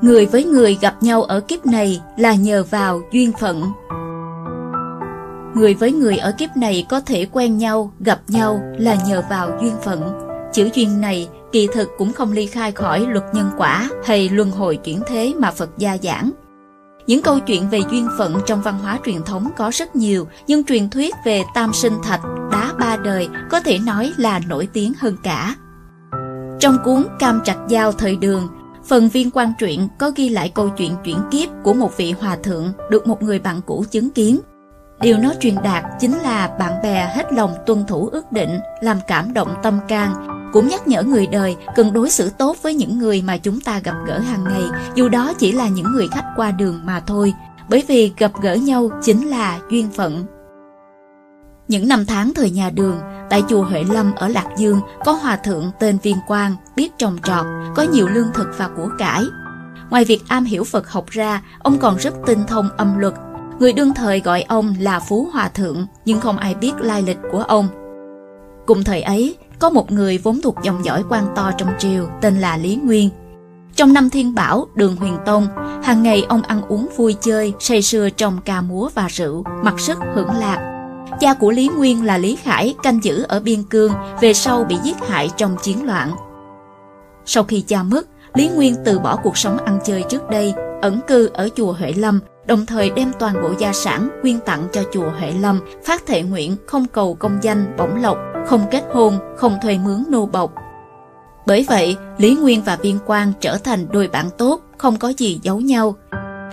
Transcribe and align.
Người 0.00 0.26
với 0.26 0.44
người 0.44 0.78
gặp 0.80 1.02
nhau 1.02 1.22
ở 1.22 1.40
kiếp 1.40 1.66
này 1.66 2.00
là 2.16 2.34
nhờ 2.34 2.64
vào 2.70 3.02
duyên 3.12 3.32
phận. 3.40 3.62
Người 5.54 5.74
với 5.74 5.92
người 5.92 6.16
ở 6.16 6.32
kiếp 6.38 6.56
này 6.56 6.86
có 6.88 7.00
thể 7.00 7.26
quen 7.32 7.58
nhau, 7.58 7.92
gặp 8.00 8.20
nhau 8.28 8.60
là 8.78 8.96
nhờ 9.06 9.22
vào 9.30 9.50
duyên 9.60 9.74
phận. 9.82 10.12
Chữ 10.52 10.68
duyên 10.74 11.00
này 11.00 11.28
kỳ 11.52 11.68
thực 11.72 11.88
cũng 11.98 12.12
không 12.12 12.32
ly 12.32 12.46
khai 12.46 12.72
khỏi 12.72 13.06
luật 13.08 13.24
nhân 13.32 13.50
quả 13.56 13.88
hay 14.04 14.28
luân 14.28 14.50
hồi 14.50 14.76
chuyển 14.76 15.00
thế 15.06 15.34
mà 15.38 15.50
Phật 15.50 15.70
gia 15.78 15.96
giảng. 16.02 16.30
Những 17.06 17.22
câu 17.22 17.40
chuyện 17.40 17.70
về 17.70 17.80
duyên 17.90 18.08
phận 18.18 18.40
trong 18.46 18.62
văn 18.62 18.78
hóa 18.82 18.98
truyền 19.04 19.22
thống 19.22 19.50
có 19.56 19.70
rất 19.74 19.96
nhiều, 19.96 20.26
nhưng 20.46 20.64
truyền 20.64 20.90
thuyết 20.90 21.14
về 21.24 21.42
tam 21.54 21.72
sinh 21.72 21.94
thạch, 22.02 22.20
đá 22.52 22.72
ba 22.80 22.96
đời 22.96 23.28
có 23.50 23.60
thể 23.60 23.78
nói 23.78 24.12
là 24.16 24.40
nổi 24.48 24.68
tiếng 24.72 24.92
hơn 24.98 25.16
cả. 25.22 25.54
Trong 26.60 26.78
cuốn 26.84 27.06
Cam 27.18 27.40
Trạch 27.44 27.58
Giao 27.68 27.92
thời 27.92 28.16
đường, 28.16 28.48
phần 28.86 29.08
viên 29.08 29.30
quan 29.30 29.52
truyện 29.58 29.88
có 29.98 30.10
ghi 30.16 30.28
lại 30.28 30.48
câu 30.54 30.68
chuyện 30.68 30.96
chuyển 31.04 31.18
kiếp 31.30 31.48
của 31.64 31.74
một 31.74 31.96
vị 31.96 32.12
hòa 32.12 32.36
thượng 32.36 32.72
được 32.90 33.06
một 33.06 33.22
người 33.22 33.38
bạn 33.38 33.60
cũ 33.66 33.84
chứng 33.90 34.10
kiến. 34.10 34.40
Điều 35.00 35.18
nó 35.18 35.32
truyền 35.40 35.54
đạt 35.64 35.84
chính 36.00 36.18
là 36.18 36.56
bạn 36.58 36.82
bè 36.82 37.12
hết 37.14 37.32
lòng 37.32 37.54
tuân 37.66 37.86
thủ 37.86 38.08
ước 38.12 38.32
định, 38.32 38.60
làm 38.80 38.98
cảm 39.06 39.32
động 39.32 39.54
tâm 39.62 39.80
can, 39.88 40.14
cũng 40.52 40.68
nhắc 40.68 40.88
nhở 40.88 41.02
người 41.02 41.26
đời 41.26 41.56
cần 41.76 41.92
đối 41.92 42.10
xử 42.10 42.30
tốt 42.30 42.56
với 42.62 42.74
những 42.74 42.98
người 42.98 43.22
mà 43.22 43.36
chúng 43.36 43.60
ta 43.60 43.78
gặp 43.78 43.94
gỡ 44.06 44.18
hàng 44.18 44.44
ngày, 44.44 44.62
dù 44.94 45.08
đó 45.08 45.32
chỉ 45.38 45.52
là 45.52 45.68
những 45.68 45.92
người 45.92 46.08
khách 46.08 46.32
qua 46.36 46.50
đường 46.50 46.80
mà 46.84 47.00
thôi, 47.00 47.34
bởi 47.68 47.84
vì 47.88 48.12
gặp 48.18 48.32
gỡ 48.42 48.54
nhau 48.54 48.90
chính 49.02 49.28
là 49.28 49.60
duyên 49.70 49.88
phận. 49.90 50.24
Những 51.68 51.88
năm 51.88 52.06
tháng 52.06 52.34
thời 52.34 52.50
nhà 52.50 52.70
đường, 52.70 53.00
tại 53.30 53.42
chùa 53.48 53.62
Huệ 53.62 53.84
Lâm 53.84 54.14
ở 54.14 54.28
Lạc 54.28 54.46
Dương 54.56 54.80
có 55.04 55.12
hòa 55.12 55.36
thượng 55.36 55.70
tên 55.80 55.98
Viên 56.02 56.16
Quang, 56.26 56.56
biết 56.76 56.98
trồng 56.98 57.18
trọt, 57.22 57.46
có 57.76 57.82
nhiều 57.82 58.08
lương 58.08 58.32
thực 58.34 58.48
và 58.58 58.68
của 58.68 58.88
cải. 58.98 59.24
Ngoài 59.90 60.04
việc 60.04 60.22
am 60.28 60.44
hiểu 60.44 60.64
Phật 60.64 60.90
học 60.90 61.06
ra, 61.10 61.42
ông 61.58 61.78
còn 61.78 61.96
rất 61.96 62.14
tinh 62.26 62.44
thông 62.48 62.68
âm 62.76 62.98
luật. 62.98 63.14
Người 63.58 63.72
đương 63.72 63.94
thời 63.94 64.20
gọi 64.20 64.42
ông 64.42 64.74
là 64.78 65.00
Phú 65.00 65.28
Hòa 65.32 65.48
Thượng, 65.48 65.86
nhưng 66.04 66.20
không 66.20 66.38
ai 66.38 66.54
biết 66.54 66.72
lai 66.80 67.02
lịch 67.02 67.18
của 67.32 67.42
ông. 67.42 67.68
Cùng 68.66 68.84
thời 68.84 69.02
ấy, 69.02 69.36
có 69.58 69.70
một 69.70 69.92
người 69.92 70.18
vốn 70.18 70.40
thuộc 70.42 70.56
dòng 70.62 70.84
dõi 70.84 71.04
quan 71.08 71.26
to 71.36 71.50
trong 71.58 71.68
triều 71.78 72.08
tên 72.20 72.40
là 72.40 72.56
Lý 72.56 72.76
Nguyên. 72.76 73.10
Trong 73.76 73.92
năm 73.92 74.10
thiên 74.10 74.34
bảo, 74.34 74.66
đường 74.74 74.96
huyền 74.96 75.16
tông, 75.26 75.48
hàng 75.82 76.02
ngày 76.02 76.26
ông 76.28 76.42
ăn 76.42 76.62
uống 76.62 76.88
vui 76.96 77.16
chơi, 77.20 77.52
say 77.60 77.82
sưa 77.82 78.10
trong 78.10 78.38
ca 78.44 78.60
múa 78.60 78.88
và 78.94 79.06
rượu, 79.08 79.44
mặc 79.62 79.80
sức 79.80 79.98
hưởng 80.14 80.30
lạc. 80.34 80.73
Cha 81.24 81.34
của 81.34 81.50
Lý 81.50 81.68
Nguyên 81.68 82.04
là 82.04 82.18
Lý 82.18 82.36
Khải 82.36 82.74
canh 82.82 83.04
giữ 83.04 83.24
ở 83.28 83.40
biên 83.40 83.62
cương, 83.62 83.92
về 84.20 84.34
sau 84.34 84.64
bị 84.64 84.76
giết 84.84 84.96
hại 85.08 85.30
trong 85.36 85.56
chiến 85.62 85.86
loạn. 85.86 86.10
Sau 87.24 87.44
khi 87.44 87.60
cha 87.60 87.82
mất, 87.82 88.06
Lý 88.34 88.48
Nguyên 88.48 88.74
từ 88.84 88.98
bỏ 88.98 89.16
cuộc 89.16 89.36
sống 89.36 89.58
ăn 89.58 89.78
chơi 89.84 90.04
trước 90.08 90.30
đây, 90.30 90.54
ẩn 90.82 91.00
cư 91.06 91.30
ở 91.34 91.48
chùa 91.56 91.72
Huệ 91.72 91.92
Lâm, 91.92 92.20
đồng 92.46 92.66
thời 92.66 92.90
đem 92.90 93.12
toàn 93.18 93.34
bộ 93.42 93.50
gia 93.58 93.72
sản 93.72 94.08
quyên 94.22 94.40
tặng 94.40 94.68
cho 94.72 94.82
chùa 94.92 95.10
Huệ 95.18 95.32
Lâm, 95.40 95.60
phát 95.84 96.06
thệ 96.06 96.22
nguyện 96.22 96.56
không 96.66 96.86
cầu 96.86 97.14
công 97.14 97.38
danh, 97.42 97.76
bổng 97.78 98.02
lộc, 98.02 98.18
không 98.46 98.66
kết 98.70 98.84
hôn, 98.92 99.18
không 99.36 99.58
thuê 99.62 99.78
mướn 99.78 100.04
nô 100.08 100.26
bộc. 100.26 100.52
Bởi 101.46 101.64
vậy, 101.68 101.96
Lý 102.18 102.36
Nguyên 102.36 102.62
và 102.62 102.76
Viên 102.76 102.98
Quang 103.06 103.32
trở 103.40 103.58
thành 103.64 103.86
đôi 103.92 104.08
bạn 104.08 104.30
tốt, 104.38 104.60
không 104.78 104.96
có 104.96 105.12
gì 105.18 105.40
giấu 105.42 105.60
nhau. 105.60 105.94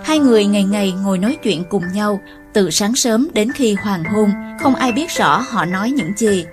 Hai 0.04 0.18
người 0.18 0.44
ngày 0.44 0.64
ngày 0.64 0.94
ngồi 1.04 1.18
nói 1.18 1.38
chuyện 1.42 1.64
cùng 1.70 1.82
nhau, 1.94 2.20
từ 2.54 2.70
sáng 2.70 2.94
sớm 2.94 3.28
đến 3.34 3.52
khi 3.52 3.74
hoàng 3.74 4.04
hôn, 4.04 4.30
không 4.62 4.74
ai 4.74 4.92
biết 4.92 5.10
rõ 5.10 5.44
họ 5.50 5.64
nói 5.64 5.90
những 5.90 6.12
gì. 6.16 6.44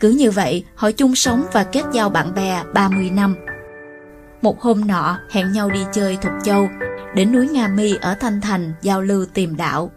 Cứ 0.00 0.10
như 0.10 0.30
vậy, 0.30 0.64
họ 0.74 0.90
chung 0.90 1.14
sống 1.14 1.44
và 1.52 1.64
kết 1.64 1.82
giao 1.92 2.10
bạn 2.10 2.34
bè 2.34 2.62
30 2.74 3.10
năm. 3.10 3.36
Một 4.42 4.60
hôm 4.60 4.86
nọ, 4.86 5.18
hẹn 5.30 5.52
nhau 5.52 5.70
đi 5.70 5.80
chơi 5.92 6.16
Thục 6.16 6.32
Châu, 6.44 6.68
đến 7.14 7.32
núi 7.32 7.48
Nga 7.48 7.68
Mi 7.68 7.94
ở 8.00 8.14
Thanh 8.14 8.40
Thành 8.40 8.72
giao 8.82 9.02
lưu 9.02 9.26
tìm 9.34 9.56
đạo. 9.56 9.90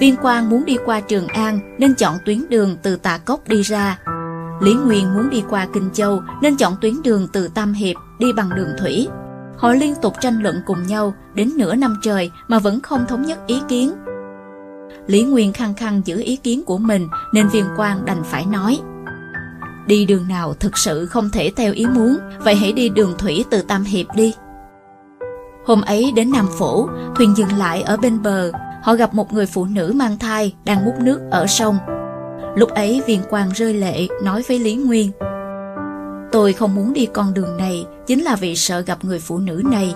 Viên 0.00 0.16
Quang 0.16 0.50
muốn 0.50 0.64
đi 0.64 0.76
qua 0.84 1.00
Trường 1.00 1.28
An 1.28 1.76
nên 1.78 1.94
chọn 1.94 2.18
tuyến 2.24 2.42
đường 2.48 2.76
từ 2.82 2.96
Tà 2.96 3.18
Cốc 3.18 3.48
đi 3.48 3.62
ra. 3.62 3.98
Lý 4.60 4.74
Nguyên 4.74 5.14
muốn 5.14 5.30
đi 5.30 5.42
qua 5.50 5.66
Kinh 5.72 5.90
Châu 5.92 6.22
nên 6.42 6.56
chọn 6.56 6.76
tuyến 6.80 7.02
đường 7.02 7.28
từ 7.32 7.48
Tam 7.48 7.72
Hiệp 7.72 7.96
đi 8.18 8.32
bằng 8.32 8.50
đường 8.56 8.70
thủy. 8.78 9.08
Họ 9.56 9.72
liên 9.72 9.94
tục 10.02 10.14
tranh 10.20 10.42
luận 10.42 10.60
cùng 10.66 10.86
nhau 10.86 11.14
đến 11.34 11.52
nửa 11.56 11.74
năm 11.74 11.96
trời 12.02 12.30
mà 12.48 12.58
vẫn 12.58 12.80
không 12.80 13.06
thống 13.08 13.22
nhất 13.22 13.38
ý 13.46 13.60
kiến. 13.68 13.92
Lý 15.06 15.22
Nguyên 15.22 15.52
khăng 15.52 15.74
khăng 15.74 16.02
giữ 16.04 16.20
ý 16.20 16.36
kiến 16.36 16.62
của 16.64 16.78
mình 16.78 17.08
nên 17.32 17.48
Viên 17.48 17.64
Quang 17.76 18.04
đành 18.04 18.22
phải 18.24 18.46
nói 18.46 18.78
Đi 19.86 20.06
đường 20.06 20.28
nào 20.28 20.54
thực 20.60 20.78
sự 20.78 21.06
không 21.06 21.30
thể 21.30 21.52
theo 21.56 21.72
ý 21.72 21.86
muốn, 21.86 22.16
vậy 22.38 22.54
hãy 22.54 22.72
đi 22.72 22.88
đường 22.88 23.14
thủy 23.18 23.44
từ 23.50 23.62
Tam 23.62 23.84
Hiệp 23.84 24.06
đi. 24.14 24.34
Hôm 25.66 25.82
ấy 25.82 26.12
đến 26.16 26.30
Nam 26.30 26.48
Phủ, 26.58 26.88
thuyền 27.16 27.36
dừng 27.36 27.52
lại 27.58 27.82
ở 27.82 27.96
bên 27.96 28.22
bờ, 28.22 28.52
họ 28.82 28.94
gặp 28.94 29.14
một 29.14 29.32
người 29.32 29.46
phụ 29.46 29.64
nữ 29.64 29.92
mang 29.96 30.18
thai 30.18 30.54
đang 30.64 30.84
múc 30.84 30.94
nước 31.00 31.20
ở 31.30 31.46
sông. 31.46 31.78
Lúc 32.56 32.70
ấy 32.70 33.02
viên 33.06 33.20
quang 33.30 33.50
rơi 33.54 33.74
lệ 33.74 34.06
nói 34.22 34.42
với 34.48 34.58
Lý 34.58 34.74
Nguyên 34.74 35.10
Tôi 36.32 36.52
không 36.52 36.74
muốn 36.74 36.92
đi 36.92 37.06
con 37.06 37.34
đường 37.34 37.56
này 37.56 37.86
chính 38.06 38.22
là 38.22 38.36
vì 38.36 38.56
sợ 38.56 38.80
gặp 38.80 39.04
người 39.04 39.18
phụ 39.18 39.38
nữ 39.38 39.62
này. 39.64 39.94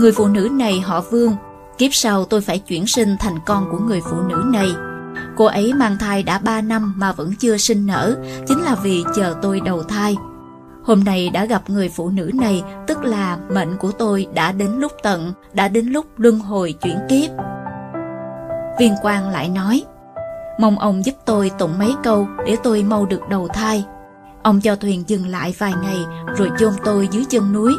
Người 0.00 0.12
phụ 0.12 0.26
nữ 0.26 0.48
này 0.52 0.80
họ 0.80 1.00
Vương, 1.00 1.36
kiếp 1.78 1.94
sau 1.94 2.24
tôi 2.24 2.40
phải 2.40 2.58
chuyển 2.58 2.86
sinh 2.86 3.16
thành 3.20 3.38
con 3.46 3.68
của 3.70 3.78
người 3.78 4.00
phụ 4.10 4.16
nữ 4.28 4.42
này. 4.46 4.68
Cô 5.36 5.44
ấy 5.44 5.72
mang 5.74 5.96
thai 5.98 6.22
đã 6.22 6.38
3 6.38 6.60
năm 6.60 6.94
mà 6.96 7.12
vẫn 7.12 7.34
chưa 7.38 7.56
sinh 7.56 7.86
nở, 7.86 8.16
chính 8.48 8.62
là 8.62 8.74
vì 8.74 9.04
chờ 9.16 9.34
tôi 9.42 9.60
đầu 9.60 9.82
thai. 9.82 10.16
Hôm 10.84 11.04
nay 11.04 11.30
đã 11.30 11.44
gặp 11.44 11.70
người 11.70 11.88
phụ 11.88 12.08
nữ 12.08 12.30
này, 12.34 12.62
tức 12.86 13.04
là 13.04 13.38
mệnh 13.50 13.76
của 13.76 13.92
tôi 13.92 14.26
đã 14.34 14.52
đến 14.52 14.70
lúc 14.78 14.92
tận, 15.02 15.32
đã 15.52 15.68
đến 15.68 15.86
lúc 15.86 16.06
luân 16.16 16.38
hồi 16.38 16.72
chuyển 16.72 16.98
kiếp. 17.08 17.30
Viên 18.78 18.94
quang 19.02 19.28
lại 19.28 19.48
nói, 19.48 19.82
mong 20.60 20.78
ông 20.78 21.04
giúp 21.04 21.14
tôi 21.24 21.50
tụng 21.58 21.78
mấy 21.78 21.94
câu 22.02 22.28
để 22.46 22.56
tôi 22.62 22.82
mau 22.82 23.06
được 23.06 23.20
đầu 23.30 23.48
thai. 23.48 23.84
Ông 24.42 24.60
cho 24.60 24.76
thuyền 24.76 25.04
dừng 25.06 25.26
lại 25.26 25.54
vài 25.58 25.72
ngày 25.82 25.98
rồi 26.36 26.50
chôn 26.58 26.72
tôi 26.84 27.08
dưới 27.12 27.24
chân 27.24 27.52
núi. 27.52 27.74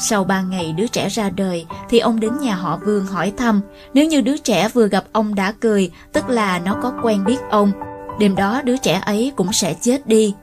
Sau 0.00 0.24
ba 0.24 0.42
ngày 0.42 0.74
đứa 0.76 0.86
trẻ 0.86 1.08
ra 1.08 1.30
đời 1.30 1.66
thì 1.88 1.98
ông 1.98 2.20
đến 2.20 2.38
nhà 2.40 2.54
họ 2.54 2.78
Vương 2.86 3.06
hỏi 3.06 3.32
thăm. 3.36 3.60
Nếu 3.94 4.06
như 4.06 4.20
đứa 4.20 4.36
trẻ 4.36 4.68
vừa 4.68 4.88
gặp 4.88 5.04
ông 5.12 5.34
đã 5.34 5.52
cười, 5.60 5.90
tức 6.12 6.28
là 6.28 6.58
nó 6.58 6.76
có 6.82 6.92
quen 7.02 7.24
biết 7.24 7.38
ông. 7.50 7.72
Đêm 8.20 8.36
đó 8.36 8.62
đứa 8.64 8.76
trẻ 8.76 9.00
ấy 9.06 9.32
cũng 9.36 9.52
sẽ 9.52 9.74
chết 9.80 10.06
đi. 10.06 10.34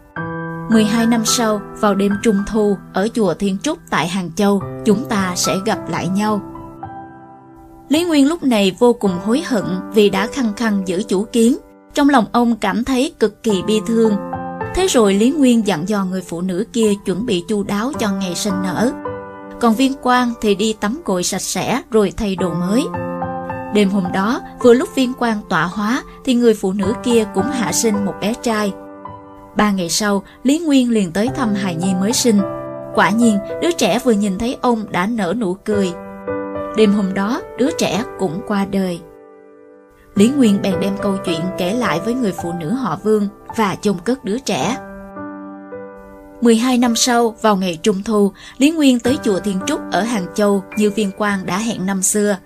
12 0.70 1.06
năm 1.06 1.26
sau, 1.26 1.62
vào 1.80 1.96
đêm 1.96 2.12
trung 2.24 2.44
thu, 2.48 2.78
ở 2.94 3.08
chùa 3.14 3.34
Thiên 3.34 3.58
Trúc 3.64 3.78
tại 3.90 4.08
Hàng 4.08 4.32
Châu, 4.36 4.62
chúng 4.86 5.06
ta 5.10 5.34
sẽ 5.36 5.56
gặp 5.66 5.90
lại 5.90 6.08
nhau. 6.08 6.42
Lý 7.90 8.04
Nguyên 8.04 8.28
lúc 8.28 8.44
này 8.44 8.76
vô 8.80 8.94
cùng 8.94 9.20
hối 9.26 9.42
hận 9.46 9.64
vì 9.94 10.10
đã 10.10 10.28
khăng 10.28 10.54
khăng 10.54 10.88
giữ 10.88 11.04
chủ 11.08 11.26
kiến. 11.32 11.58
Trong 11.94 12.10
lòng 12.10 12.26
ông 12.32 12.56
cảm 12.56 12.84
thấy 12.84 13.14
cực 13.20 13.44
kỳ 13.44 13.62
bi 13.68 13.82
thương. 13.88 14.14
Thế 14.76 14.88
rồi 14.88 15.14
Lý 15.14 15.32
Nguyên 15.32 15.68
dặn 15.68 15.90
dò 15.90 16.06
người 16.06 16.22
phụ 16.22 16.42
nữ 16.42 16.66
kia 16.74 16.94
chuẩn 17.06 17.26
bị 17.26 17.44
chu 17.48 17.64
đáo 17.64 17.92
cho 18.00 18.12
ngày 18.12 18.36
sinh 18.36 18.54
nở. 18.64 18.92
Còn 19.62 19.76
viên 19.76 19.94
quang 19.94 20.34
thì 20.42 20.56
đi 20.56 20.74
tắm 20.74 21.02
gội 21.06 21.24
sạch 21.24 21.42
sẽ 21.42 21.82
rồi 21.92 22.14
thay 22.18 22.36
đồ 22.36 22.54
mới. 22.54 22.84
Đêm 23.74 23.90
hôm 23.90 24.04
đó, 24.14 24.42
vừa 24.62 24.74
lúc 24.74 24.90
viên 24.96 25.14
quang 25.14 25.42
tọa 25.50 25.64
hóa 25.64 26.04
thì 26.26 26.34
người 26.34 26.54
phụ 26.54 26.74
nữ 26.74 26.94
kia 27.04 27.26
cũng 27.34 27.46
hạ 27.52 27.72
sinh 27.72 28.06
một 28.06 28.14
bé 28.22 28.34
trai. 28.42 28.74
Ba 29.56 29.72
ngày 29.72 29.90
sau, 29.90 30.24
Lý 30.44 30.60
Nguyên 30.60 30.92
liền 30.92 31.12
tới 31.12 31.30
thăm 31.36 31.54
hài 31.54 31.76
nhi 31.76 31.94
mới 32.02 32.14
sinh. 32.14 32.42
Quả 32.96 33.10
nhiên, 33.10 33.38
đứa 33.62 33.72
trẻ 33.72 34.00
vừa 34.00 34.12
nhìn 34.12 34.38
thấy 34.38 34.58
ông 34.62 34.86
đã 34.92 35.08
nở 35.08 35.34
nụ 35.38 35.54
cười. 35.54 35.92
Đêm 36.78 36.94
hôm 36.94 37.14
đó, 37.14 37.42
đứa 37.58 37.70
trẻ 37.78 38.04
cũng 38.20 38.42
qua 38.48 38.66
đời. 38.66 39.00
Lý 40.16 40.30
Nguyên 40.30 40.62
bèn 40.62 40.74
đem 40.80 40.94
câu 41.02 41.18
chuyện 41.26 41.42
kể 41.58 41.74
lại 41.74 42.00
với 42.06 42.14
người 42.14 42.34
phụ 42.44 42.52
nữ 42.60 42.70
họ 42.70 43.00
Vương 43.04 43.28
và 43.56 43.76
chôn 43.82 43.96
cất 44.06 44.24
đứa 44.24 44.40
trẻ. 44.40 44.78
12 46.42 46.78
năm 46.78 46.96
sau, 46.96 47.36
vào 47.42 47.56
ngày 47.56 47.80
Trung 47.84 48.04
Thu, 48.04 48.32
Lý 48.58 48.72
Nguyên 48.72 49.00
tới 49.00 49.18
chùa 49.24 49.40
Thiên 49.40 49.60
Trúc 49.68 49.80
ở 49.92 50.02
Hàng 50.02 50.26
Châu 50.36 50.64
như 50.78 50.92
viên 50.92 51.12
quang 51.12 51.46
đã 51.46 51.58
hẹn 51.58 51.86
năm 51.86 52.02
xưa. 52.02 52.38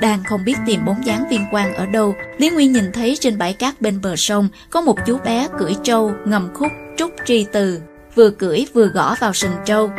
Đang 0.00 0.24
không 0.24 0.44
biết 0.44 0.56
tìm 0.66 0.84
bóng 0.84 1.06
dáng 1.06 1.24
viên 1.30 1.44
quang 1.50 1.74
ở 1.74 1.86
đâu, 1.86 2.14
Lý 2.38 2.50
Nguyên 2.50 2.72
nhìn 2.72 2.92
thấy 2.92 3.16
trên 3.20 3.38
bãi 3.38 3.52
cát 3.52 3.80
bên 3.80 4.00
bờ 4.00 4.16
sông 4.16 4.48
có 4.70 4.80
một 4.80 4.96
chú 5.06 5.18
bé 5.24 5.48
cưỡi 5.58 5.72
trâu 5.82 6.12
ngầm 6.26 6.48
khúc 6.54 6.72
trúc 6.96 7.10
tri 7.24 7.46
từ, 7.52 7.80
vừa 8.14 8.30
cưỡi 8.30 8.64
vừa 8.74 8.86
gõ 8.86 9.14
vào 9.20 9.32
sừng 9.32 9.54
trâu. 9.64 9.90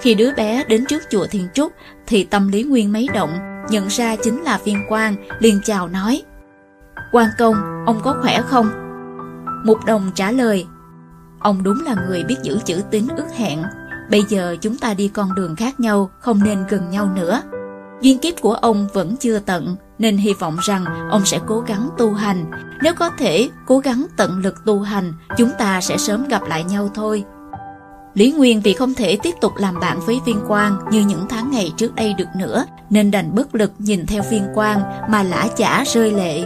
Khi 0.00 0.14
đứa 0.14 0.30
bé 0.36 0.64
đến 0.68 0.86
trước 0.86 1.02
chùa 1.10 1.26
Thiên 1.26 1.48
Trúc 1.54 1.72
thì 2.06 2.24
tâm 2.24 2.48
Lý 2.48 2.62
Nguyên 2.62 2.92
mấy 2.92 3.08
động, 3.14 3.38
nhận 3.70 3.88
ra 3.88 4.16
chính 4.16 4.42
là 4.42 4.58
viên 4.64 4.84
quang, 4.88 5.16
liền 5.38 5.60
chào 5.64 5.88
nói. 5.88 6.22
quan 7.12 7.28
công, 7.38 7.84
ông 7.86 8.00
có 8.04 8.16
khỏe 8.22 8.42
không? 8.42 8.70
Mục 9.64 9.84
đồng 9.84 10.10
trả 10.14 10.30
lời, 10.30 10.66
ông 11.42 11.62
đúng 11.62 11.84
là 11.84 11.94
người 12.08 12.24
biết 12.24 12.36
giữ 12.42 12.58
chữ 12.64 12.82
tín 12.90 13.06
ước 13.16 13.26
hẹn. 13.36 13.62
Bây 14.10 14.22
giờ 14.28 14.56
chúng 14.60 14.76
ta 14.76 14.94
đi 14.94 15.08
con 15.08 15.34
đường 15.34 15.56
khác 15.56 15.80
nhau, 15.80 16.10
không 16.18 16.44
nên 16.44 16.64
gần 16.68 16.90
nhau 16.90 17.08
nữa. 17.16 17.42
Duyên 18.00 18.18
kiếp 18.18 18.40
của 18.40 18.54
ông 18.54 18.88
vẫn 18.92 19.16
chưa 19.16 19.38
tận, 19.38 19.76
nên 19.98 20.16
hy 20.16 20.32
vọng 20.32 20.56
rằng 20.62 20.84
ông 21.10 21.24
sẽ 21.24 21.40
cố 21.46 21.60
gắng 21.60 21.88
tu 21.98 22.12
hành. 22.12 22.50
Nếu 22.82 22.94
có 22.94 23.10
thể, 23.18 23.48
cố 23.66 23.78
gắng 23.78 24.06
tận 24.16 24.38
lực 24.38 24.54
tu 24.66 24.80
hành, 24.80 25.12
chúng 25.36 25.50
ta 25.58 25.80
sẽ 25.80 25.96
sớm 25.96 26.28
gặp 26.28 26.42
lại 26.48 26.64
nhau 26.64 26.90
thôi. 26.94 27.24
Lý 28.14 28.32
Nguyên 28.32 28.60
vì 28.60 28.72
không 28.72 28.94
thể 28.94 29.18
tiếp 29.22 29.34
tục 29.40 29.52
làm 29.56 29.80
bạn 29.80 30.00
với 30.00 30.20
viên 30.26 30.40
quang 30.48 30.76
như 30.90 31.00
những 31.00 31.26
tháng 31.28 31.50
ngày 31.50 31.72
trước 31.76 31.94
đây 31.94 32.14
được 32.14 32.28
nữa, 32.36 32.64
nên 32.90 33.10
đành 33.10 33.34
bất 33.34 33.54
lực 33.54 33.72
nhìn 33.78 34.06
theo 34.06 34.22
viên 34.30 34.46
quang 34.54 34.82
mà 35.10 35.22
lã 35.22 35.48
chả 35.56 35.84
rơi 35.84 36.10
lệ. 36.10 36.44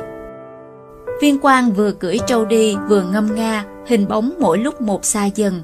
Viên 1.20 1.38
quang 1.38 1.72
vừa 1.72 1.92
cưỡi 1.92 2.18
trâu 2.26 2.44
đi 2.44 2.76
vừa 2.88 3.02
ngâm 3.02 3.34
nga, 3.34 3.64
hình 3.86 4.08
bóng 4.08 4.32
mỗi 4.40 4.58
lúc 4.58 4.80
một 4.80 5.04
xa 5.04 5.24
dần. 5.24 5.62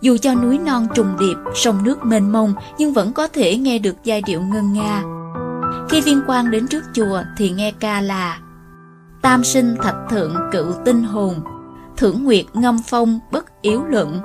Dù 0.00 0.16
cho 0.16 0.34
núi 0.34 0.58
non 0.58 0.86
trùng 0.94 1.16
điệp, 1.20 1.36
sông 1.54 1.84
nước 1.84 2.04
mênh 2.04 2.32
mông 2.32 2.54
nhưng 2.78 2.92
vẫn 2.92 3.12
có 3.12 3.26
thể 3.26 3.56
nghe 3.56 3.78
được 3.78 3.96
giai 4.04 4.22
điệu 4.26 4.40
ngân 4.40 4.72
nga. 4.72 5.02
Khi 5.88 6.00
viên 6.00 6.20
quang 6.26 6.50
đến 6.50 6.68
trước 6.68 6.84
chùa 6.94 7.22
thì 7.36 7.50
nghe 7.50 7.72
ca 7.80 8.00
là 8.00 8.38
Tam 9.22 9.44
sinh 9.44 9.76
thạch 9.82 9.96
thượng 10.10 10.34
cựu 10.52 10.72
tinh 10.84 11.02
hồn, 11.02 11.34
thưởng 11.96 12.24
nguyệt 12.24 12.44
ngâm 12.54 12.78
phong 12.86 13.20
bất 13.32 13.62
yếu 13.62 13.84
luận, 13.84 14.20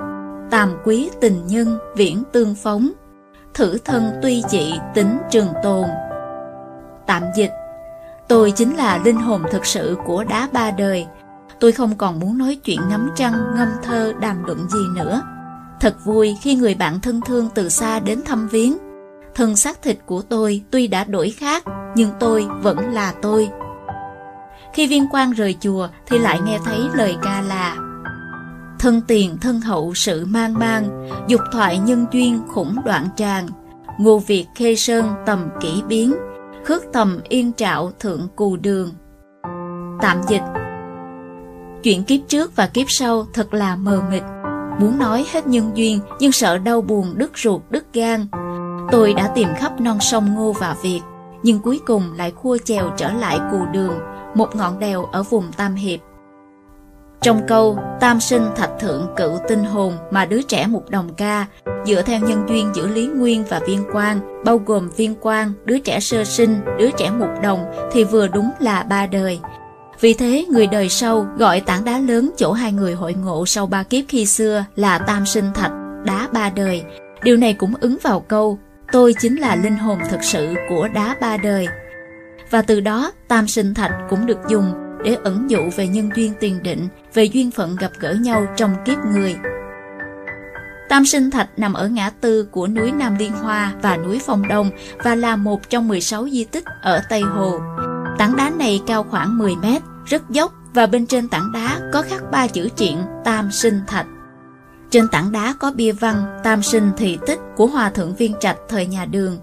tàm 0.50 0.70
quý 0.84 1.10
tình 1.20 1.46
nhân 1.46 1.78
viễn 1.96 2.22
tương 2.32 2.54
phóng, 2.54 2.90
thử 3.54 3.78
thân 3.84 4.12
tuy 4.22 4.42
dị 4.48 4.72
tính 4.94 5.18
trường 5.30 5.48
tồn. 5.62 5.86
Tạm 7.06 7.22
dịch 7.36 7.50
Tôi 8.28 8.50
chính 8.50 8.76
là 8.76 9.00
linh 9.04 9.16
hồn 9.16 9.42
thực 9.50 9.66
sự 9.66 9.96
của 10.04 10.24
đá 10.24 10.48
ba 10.52 10.70
đời. 10.70 11.06
Tôi 11.60 11.72
không 11.72 11.96
còn 11.96 12.20
muốn 12.20 12.38
nói 12.38 12.58
chuyện 12.64 12.80
ngắm 12.88 13.10
trăng, 13.16 13.32
ngâm 13.56 13.68
thơ, 13.82 14.12
đàm 14.20 14.44
luận 14.44 14.68
gì 14.68 14.80
nữa. 14.94 15.22
Thật 15.80 16.04
vui 16.04 16.36
khi 16.42 16.54
người 16.54 16.74
bạn 16.74 17.00
thân 17.00 17.20
thương 17.20 17.48
từ 17.54 17.68
xa 17.68 18.00
đến 18.00 18.20
thăm 18.24 18.48
viếng. 18.48 18.76
Thân 19.34 19.56
xác 19.56 19.82
thịt 19.82 19.98
của 20.06 20.22
tôi 20.22 20.62
tuy 20.70 20.86
đã 20.86 21.04
đổi 21.04 21.30
khác, 21.30 21.64
nhưng 21.94 22.10
tôi 22.20 22.46
vẫn 22.62 22.92
là 22.92 23.12
tôi. 23.22 23.48
Khi 24.74 24.86
viên 24.86 25.06
quan 25.12 25.32
rời 25.32 25.56
chùa 25.60 25.88
thì 26.06 26.18
lại 26.18 26.40
nghe 26.44 26.58
thấy 26.64 26.78
lời 26.94 27.16
ca 27.22 27.40
là 27.40 27.76
Thân 28.78 29.00
tiền 29.00 29.38
thân 29.40 29.60
hậu 29.60 29.94
sự 29.94 30.26
mang 30.26 30.54
mang, 30.54 31.08
dục 31.28 31.40
thoại 31.52 31.78
nhân 31.78 32.06
duyên 32.12 32.40
khủng 32.48 32.76
đoạn 32.84 33.08
tràng, 33.16 33.48
ngô 33.98 34.18
việt 34.18 34.46
khê 34.54 34.74
sơn 34.76 35.14
tầm 35.26 35.48
kỹ 35.60 35.82
biến, 35.88 36.14
khước 36.64 36.82
tầm 36.92 37.20
yên 37.28 37.52
trạo 37.52 37.90
thượng 38.00 38.28
cù 38.36 38.56
đường. 38.56 38.90
Tạm 40.00 40.20
dịch 40.28 40.42
Chuyện 41.82 42.04
kiếp 42.04 42.20
trước 42.28 42.56
và 42.56 42.66
kiếp 42.66 42.90
sau 42.90 43.26
thật 43.32 43.54
là 43.54 43.76
mờ 43.76 44.02
mịt, 44.10 44.22
muốn 44.80 44.98
nói 44.98 45.26
hết 45.32 45.46
nhân 45.46 45.70
duyên 45.74 46.00
nhưng 46.20 46.32
sợ 46.32 46.58
đau 46.58 46.80
buồn 46.80 47.14
đứt 47.16 47.30
ruột 47.38 47.62
đứt 47.70 47.86
gan. 47.92 48.26
Tôi 48.90 49.14
đã 49.14 49.28
tìm 49.34 49.48
khắp 49.56 49.80
non 49.80 49.98
sông 50.00 50.34
Ngô 50.34 50.52
và 50.52 50.76
Việt, 50.82 51.00
nhưng 51.42 51.60
cuối 51.60 51.80
cùng 51.86 52.02
lại 52.16 52.30
khua 52.30 52.58
chèo 52.64 52.90
trở 52.96 53.12
lại 53.12 53.38
cù 53.50 53.66
đường, 53.72 53.98
một 54.34 54.56
ngọn 54.56 54.78
đèo 54.78 55.04
ở 55.04 55.22
vùng 55.22 55.52
Tam 55.56 55.74
Hiệp. 55.74 56.00
Trong 57.20 57.40
câu 57.48 57.78
Tam 58.00 58.20
sinh 58.20 58.42
thạch 58.56 58.70
thượng 58.80 59.06
cựu 59.16 59.38
tinh 59.48 59.64
hồn 59.64 59.92
mà 60.10 60.24
đứa 60.24 60.42
trẻ 60.42 60.66
một 60.66 60.82
đồng 60.90 61.14
ca 61.14 61.46
dựa 61.86 62.02
theo 62.02 62.20
nhân 62.20 62.46
duyên 62.48 62.72
giữa 62.74 62.86
Lý 62.86 63.06
Nguyên 63.06 63.44
và 63.48 63.60
Viên 63.66 63.84
Quang, 63.92 64.44
bao 64.44 64.58
gồm 64.58 64.90
Viên 64.96 65.14
Quang, 65.14 65.52
đứa 65.64 65.78
trẻ 65.78 66.00
sơ 66.00 66.24
sinh, 66.24 66.60
đứa 66.78 66.90
trẻ 66.90 67.10
một 67.10 67.30
đồng 67.42 67.64
thì 67.92 68.04
vừa 68.04 68.28
đúng 68.28 68.50
là 68.60 68.82
ba 68.82 69.06
đời. 69.06 69.40
Vì 70.00 70.14
thế, 70.14 70.44
người 70.50 70.66
đời 70.66 70.88
sau 70.88 71.26
gọi 71.38 71.60
tảng 71.60 71.84
đá 71.84 71.98
lớn 71.98 72.30
chỗ 72.36 72.52
hai 72.52 72.72
người 72.72 72.94
hội 72.94 73.14
ngộ 73.14 73.46
sau 73.46 73.66
ba 73.66 73.82
kiếp 73.82 74.04
khi 74.08 74.26
xưa 74.26 74.64
là 74.76 74.98
Tam 74.98 75.26
sinh 75.26 75.52
thạch, 75.54 75.72
đá 76.04 76.28
ba 76.32 76.50
đời. 76.50 76.82
Điều 77.22 77.36
này 77.36 77.54
cũng 77.54 77.74
ứng 77.80 77.96
vào 78.02 78.20
câu 78.20 78.58
Tôi 78.92 79.14
chính 79.20 79.36
là 79.36 79.56
linh 79.56 79.76
hồn 79.76 79.98
thực 80.10 80.22
sự 80.22 80.54
của 80.68 80.88
đá 80.88 81.16
ba 81.20 81.36
đời. 81.36 81.68
Và 82.50 82.62
từ 82.62 82.80
đó, 82.80 83.12
Tam 83.28 83.48
sinh 83.48 83.74
thạch 83.74 83.92
cũng 84.08 84.26
được 84.26 84.38
dùng 84.48 84.72
để 85.04 85.16
ẩn 85.24 85.50
dụ 85.50 85.58
về 85.76 85.88
nhân 85.88 86.10
duyên 86.16 86.32
tiền 86.40 86.62
định, 86.62 86.88
về 87.14 87.24
duyên 87.24 87.50
phận 87.50 87.76
gặp 87.76 87.90
gỡ 88.00 88.12
nhau 88.12 88.46
trong 88.56 88.74
kiếp 88.84 88.98
người. 89.12 89.36
Tam 90.88 91.04
sinh 91.04 91.30
thạch 91.30 91.48
nằm 91.56 91.72
ở 91.72 91.88
ngã 91.88 92.10
tư 92.10 92.48
của 92.50 92.66
núi 92.66 92.92
Nam 92.92 93.16
Liên 93.18 93.32
Hoa 93.32 93.72
và 93.82 93.96
núi 93.96 94.20
Phong 94.26 94.48
Đông 94.48 94.70
và 95.04 95.14
là 95.14 95.36
một 95.36 95.70
trong 95.70 95.88
16 95.88 96.28
di 96.28 96.44
tích 96.44 96.64
ở 96.82 97.02
Tây 97.08 97.20
Hồ. 97.20 97.60
Tảng 98.18 98.36
đá 98.36 98.50
này 98.58 98.82
cao 98.86 99.02
khoảng 99.02 99.38
10 99.38 99.56
mét, 99.56 99.82
rất 100.04 100.30
dốc 100.30 100.52
và 100.74 100.86
bên 100.86 101.06
trên 101.06 101.28
tảng 101.28 101.52
đá 101.52 101.80
có 101.92 102.02
khắc 102.02 102.22
ba 102.30 102.46
chữ 102.46 102.68
triện 102.76 102.96
Tam 103.24 103.50
sinh 103.50 103.80
thạch. 103.86 104.06
Trên 104.90 105.08
tảng 105.08 105.32
đá 105.32 105.54
có 105.58 105.72
bia 105.72 105.92
văn 105.92 106.40
Tam 106.44 106.62
sinh 106.62 106.90
thị 106.96 107.18
tích 107.26 107.38
của 107.56 107.66
Hòa 107.66 107.90
thượng 107.90 108.14
Viên 108.14 108.34
Trạch 108.40 108.56
thời 108.68 108.86
nhà 108.86 109.04
Đường 109.04 109.38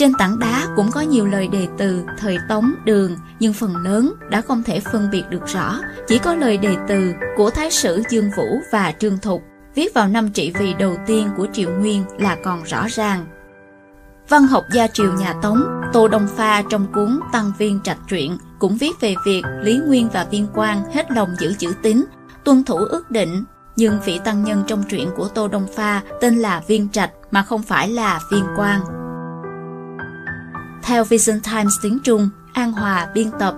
trên 0.00 0.12
tảng 0.18 0.38
đá 0.38 0.68
cũng 0.76 0.90
có 0.90 1.00
nhiều 1.00 1.26
lời 1.26 1.48
đề 1.48 1.68
từ 1.78 2.04
thời 2.18 2.38
Tống 2.48 2.72
Đường, 2.84 3.16
nhưng 3.40 3.52
phần 3.52 3.76
lớn 3.76 4.14
đã 4.30 4.40
không 4.40 4.62
thể 4.62 4.80
phân 4.80 5.10
biệt 5.10 5.22
được 5.30 5.46
rõ, 5.46 5.78
chỉ 6.08 6.18
có 6.18 6.34
lời 6.34 6.56
đề 6.56 6.76
từ 6.88 7.12
của 7.36 7.50
Thái 7.50 7.70
sử 7.70 8.02
Dương 8.10 8.30
Vũ 8.36 8.60
và 8.72 8.92
Trương 8.98 9.18
Thục, 9.18 9.42
viết 9.74 9.94
vào 9.94 10.08
năm 10.08 10.30
trị 10.30 10.52
vì 10.58 10.74
đầu 10.74 10.96
tiên 11.06 11.30
của 11.36 11.46
Triều 11.52 11.70
Nguyên 11.70 12.04
là 12.18 12.36
còn 12.44 12.62
rõ 12.62 12.86
ràng. 12.88 13.26
Văn 14.28 14.46
học 14.46 14.64
gia 14.72 14.86
triều 14.86 15.12
nhà 15.12 15.34
Tống, 15.42 15.62
Tô 15.92 16.08
Đông 16.08 16.28
Pha 16.36 16.62
trong 16.70 16.92
cuốn 16.92 17.20
Tăng 17.32 17.52
Viên 17.58 17.80
Trạch 17.80 17.98
Truyện 18.08 18.38
cũng 18.58 18.76
viết 18.76 19.00
về 19.00 19.14
việc 19.26 19.42
Lý 19.62 19.80
Nguyên 19.86 20.08
và 20.12 20.26
Viên 20.30 20.46
Quang 20.46 20.82
hết 20.92 21.10
lòng 21.10 21.28
giữ 21.38 21.54
chữ 21.58 21.72
tín, 21.82 22.04
tuân 22.44 22.64
thủ 22.64 22.76
ước 22.76 23.10
định, 23.10 23.44
nhưng 23.76 24.00
vị 24.04 24.20
tăng 24.24 24.44
nhân 24.44 24.64
trong 24.66 24.82
truyện 24.88 25.10
của 25.16 25.28
Tô 25.28 25.48
Đông 25.48 25.66
Pha 25.76 26.02
tên 26.20 26.38
là 26.38 26.62
Viên 26.66 26.88
Trạch 26.88 27.10
mà 27.30 27.42
không 27.42 27.62
phải 27.62 27.88
là 27.88 28.20
Viên 28.32 28.44
Quang. 28.56 28.80
Theo 30.82 31.04
Vision 31.04 31.40
Times 31.40 31.74
tiếng 31.82 31.98
Trung, 32.04 32.28
An 32.52 32.72
Hòa 32.72 33.08
biên 33.14 33.30
tập 33.38 33.54